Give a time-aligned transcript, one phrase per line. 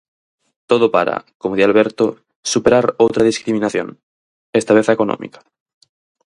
[0.69, 2.05] Todo para, como di Alberto,
[2.53, 3.87] "superar outra discriminación",
[4.59, 5.39] esta vez a económica.